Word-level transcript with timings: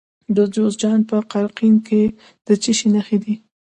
د 0.35 0.37
جوزجان 0.53 0.99
په 1.09 1.17
قرقین 1.31 1.75
کې 1.87 2.03
د 2.45 2.49
څه 2.61 2.71
شي 2.77 2.87
نښې 2.93 3.17
دي؟ 3.23 3.35